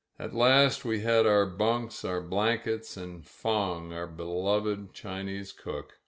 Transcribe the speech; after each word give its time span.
At 0.17 0.33
last 0.33 0.83
we 0.83 1.01
had 1.01 1.27
our 1.27 1.45
bunks, 1.45 2.03
our 2.03 2.21
blankets, 2.21 2.97
and 2.97 3.23
Fong, 3.23 3.93
our 3.93 4.07
beloved 4.07 4.93
Chinese 4.93 5.51
cook. 5.51 5.99